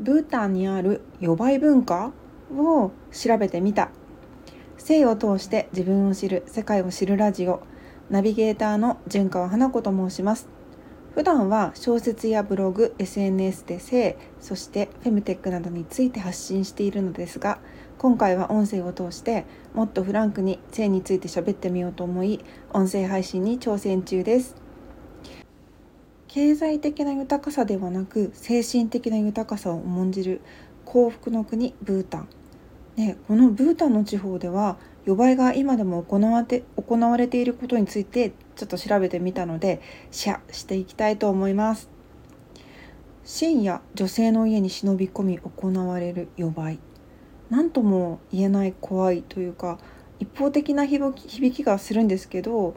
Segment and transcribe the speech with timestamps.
[0.00, 2.12] ブータンにある予売文化
[2.54, 3.90] を調べてみた。
[4.76, 7.62] 性を通して自分を知る世界を知るラジオ。
[8.10, 10.48] ナビゲーターの純川花子と申します。
[11.18, 17.58] 普段は小説やブログ SNS で性そしてフェムテックなどについて発信しているのですが
[17.98, 19.44] 今回は音声を通して
[19.74, 22.38] もっとフランクに性について喋ってみようと思い
[22.72, 24.67] 音声配信に挑戦中です。
[26.28, 30.42] 経済的な豊かさではなく精神的な豊かさを重んじる
[30.84, 32.28] 幸福の国ブータン、
[32.96, 41.88] ね、このブータンの地方では予売が今でも行われ行われていることについてちょっと調べてみたのでシェアしていきたいと思います。
[43.24, 46.78] 深夜女性の家に忍び込み行われる予売。
[47.48, 49.78] 何とも言えない怖いというか
[50.20, 51.14] 一方的な響
[51.50, 52.74] きがするんですけど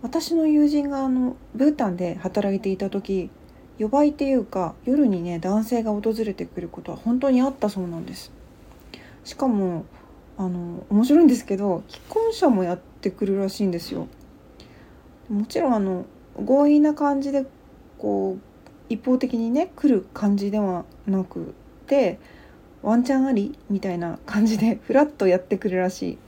[0.00, 3.30] 私の友人があのブータンで働いていた時
[3.78, 8.32] 予売っていうか夜にね男性が訪れてくることは本当にあったそうなんです。
[9.24, 9.84] しかも
[10.36, 14.08] あの面白いんですけど既婚者もやってくるらしいんですよ。
[15.28, 17.44] もちろんあの強引な感じで
[17.98, 18.40] こう
[18.88, 21.54] 一方的にね来る感じではなく
[21.86, 22.18] て
[22.82, 26.18] ワンチャンありみたいな感じでフラッとやってくるらしい。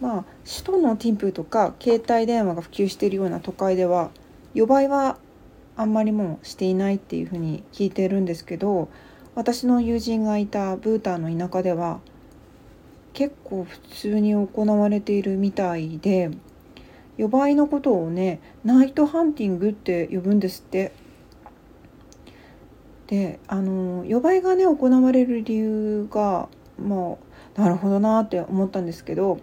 [0.00, 4.10] まあ首都のティンプーとか携帯電話が普及しているような都会では
[4.54, 5.18] 予売は
[5.76, 8.88] あんまりもうしていないっていうふうに聞いてるんですけど
[9.34, 12.00] 私の友人がいたブータンの田舎では
[13.12, 16.30] 結構普通に行われているみたいで
[17.16, 20.92] 予売のことをねナイトハンティングって呼ぶんですって。
[23.06, 26.48] であの予売がね行われる理由が
[26.78, 27.16] ま
[27.56, 29.40] あなるほどなって思ったんですけど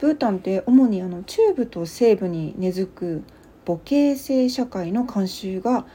[0.00, 3.22] ブータンって主にあの中部と西部に根付く
[3.66, 5.86] 母系性社会の慣習が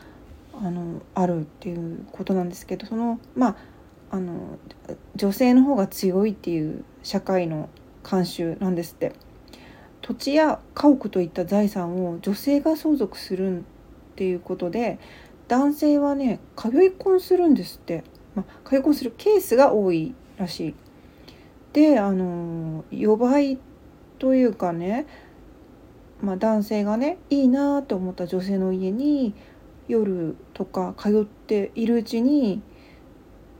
[0.54, 3.56] あのあるっていうことなんですけどそのまあ
[4.12, 4.60] あの
[5.16, 7.70] 女性の方が強いっていう社会の
[8.04, 9.14] 慣習なんですって。
[10.06, 13.64] 土地や家屋といった財産を女性が相続するっ
[14.16, 15.00] ていうことで
[15.48, 18.04] 男性はね通い婚するんですって、
[18.36, 20.76] まあ、通い婚するケースが多いらしい。
[21.74, 23.58] であの予売
[24.20, 25.06] というかね、
[26.22, 29.34] まあ、男性がねいいなと思った女性の家に
[29.88, 32.62] 夜とか通っているうちに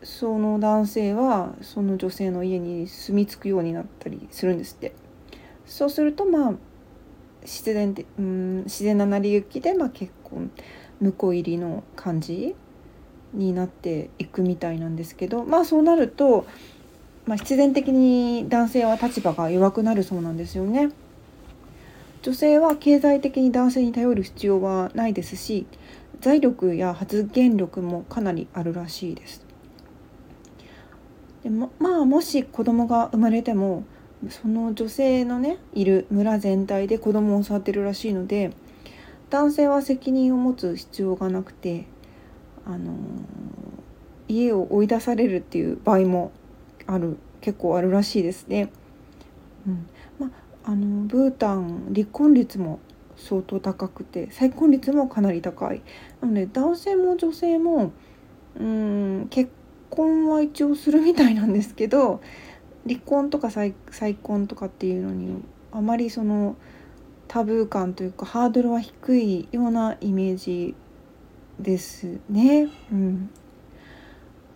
[0.04, 4.94] その男性はその女性の家に住み着くようになったりするんですって。
[5.66, 6.54] そうするとまあ
[7.42, 10.52] 自然でうん自然な成り行きで、まあ、結婚
[11.02, 12.56] 婿入りの感じ
[13.34, 16.46] になっていくみたいなんですけどまあそうなると
[17.26, 20.90] まあ、必然的に男性は立場が弱くなるそうなんですよね。
[22.22, 25.68] 女性は経済的に男性に頼る必要はないですし
[26.22, 29.46] 財力や発言力もかなりあるらしいです。
[31.44, 33.84] でもまあもし子供が生まれても
[34.30, 38.52] その女性のねいる村全体で子供を育てるらしいので
[39.30, 41.86] 男性は責任を持つ必要がなくて
[42.66, 42.96] あの
[44.28, 46.32] 家を追い出されるっていう場合も
[46.88, 48.72] ある結構あるらしいですね。
[49.68, 49.88] うん
[50.20, 50.32] ま
[50.64, 52.80] あのブータン離婚率も
[53.18, 55.82] 相当高くて再婚率もかなり高い
[56.22, 57.92] なので男性も女性も
[58.60, 59.52] うん結
[59.90, 62.22] 婚は一応するみたいなんですけど
[62.88, 66.56] 離婚とか再再婚とかっていうのにあまりその
[67.28, 70.76] タブー感というかハードルは低いようなイメージ
[71.60, 72.70] ですね。
[72.92, 73.30] うん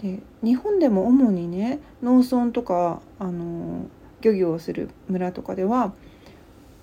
[0.02, 3.86] で日本でも主にね農村とかあの
[4.22, 5.94] 漁業をする村とかでは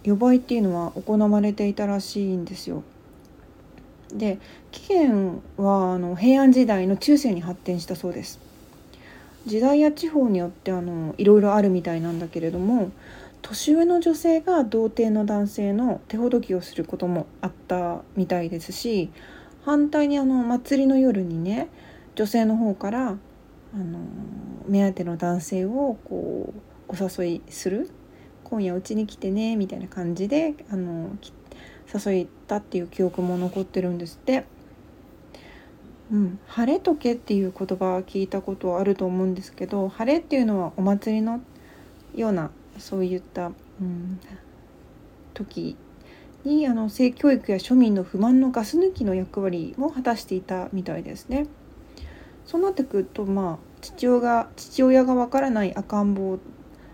[0.05, 2.83] 予売っていうのは行われていたらしいんですよ。
[4.15, 4.39] で
[4.71, 8.39] 起源はあの平安時代の中世に発展したそうです。
[9.47, 12.91] 時代や地方によってあのいろいろあるみたいなんだけれども
[13.43, 19.11] 年上の女性が童貞の男性の手ほどきをすることもあったみたいですし
[19.65, 21.69] 反対にあの祭りの夜にね
[22.17, 23.99] 女性の方からあの
[24.67, 26.53] 目当ての男性をこ
[26.89, 27.91] うお誘いする
[28.43, 31.11] 今夜うちに来てねみたいな感じであの
[31.93, 34.45] 誘ったっていう記憶も残ってるんですって。
[36.09, 41.41] うん、晴れとけっていう言葉聞いたことあると思うんですけど晴れっていうのはお祭りの
[42.15, 44.21] ようなそういった、うん、
[45.35, 45.77] 時
[46.45, 51.49] にあの性教育や庶民の不満のガス抜きの役割も果たしていたみたいですね。
[52.47, 56.39] そうなってくるとまあ父親が父親がわからない赤ん坊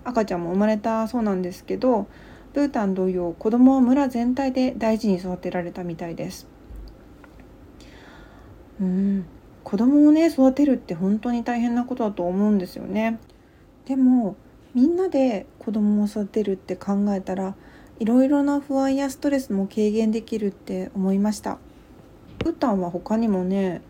[0.04, 2.06] 赤ちゃんも生まれたそうなんですけど
[2.52, 6.48] ブータン同様子供は村全体で大事に育てられたみたいです。
[8.80, 9.26] うん
[9.62, 13.20] 子供をね育てるって本当に大変なことだと思うんですよね。
[13.86, 14.36] でも
[14.74, 17.54] みんなで子供を育てるって考えたら
[18.00, 21.58] いろいろな不安やストレスも軽減できるって思いました
[22.38, 23.82] ブータンは他にもね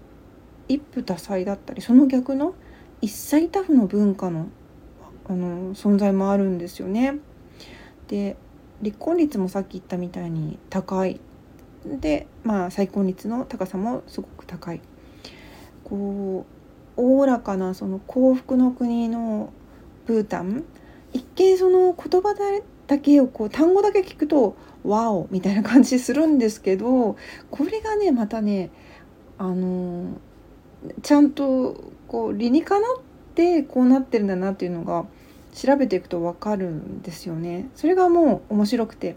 [0.72, 2.54] 一夫多妻だったりその逆の
[3.00, 4.46] 一妻多夫の文化の
[5.28, 7.18] あの存在もあるんですよね。
[8.08, 8.36] で
[8.82, 11.20] 離婚率もさっき言ったみたいに高い
[11.84, 14.80] でまあ再婚率の高さもすごく高い
[15.84, 16.44] こ
[16.96, 19.52] うおおらかなその幸福の国の
[20.06, 20.64] ブータン
[21.12, 22.34] 一見その言葉
[22.86, 27.16] だけをこう単語だけ聞くと「ワオ!」みたいな感じするんですけど
[27.50, 28.70] これがねまたね
[29.38, 30.18] あの
[31.02, 33.00] ちゃんとこう理にかなっ
[33.34, 35.06] てこうなってるんだなっていうのが
[35.54, 37.68] 調べていくと分かるんですよね。
[37.74, 39.16] それがもう面白くて、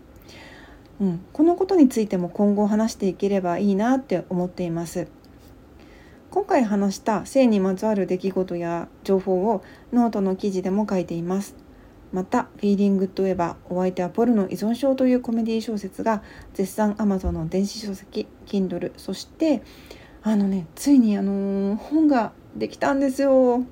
[0.99, 5.07] うん、このことについても今後話していければいいなって思っています。
[6.31, 9.63] 今回話した性にまつわる出来事や情報を
[9.93, 11.55] ノートの記事でも書いています。
[12.11, 16.23] また「フィーリングといえばお相手はポルノ依存症」というコメディ小説が
[16.53, 19.61] 絶賛 Amazon の電子書籍 Kindle そして
[20.27, 23.63] あのねついにあの、本ができたんですよ。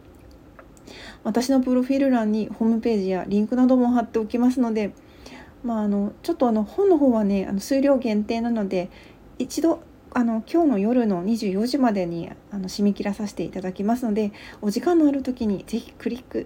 [1.24, 4.94] 私のプロフィール欄にホームページやリンクなども貼っておきますので、
[5.64, 8.92] まあ、あのちょっとあの本の方はねあの数量限定なので
[9.40, 9.82] 一度
[10.14, 16.46] あの今日の夜の24時までにあの締め切らさせていただきますのでお時間のある時に是非クリック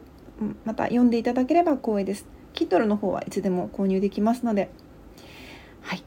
[0.64, 2.26] また読んでいただければ光栄です。
[2.54, 4.70] Kindle の方はいつでも購入できますので
[5.82, 6.04] はい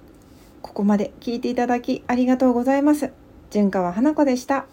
[0.62, 3.12] ここまで聞いていただきありがとうございます。
[3.50, 4.66] 純川花子でした。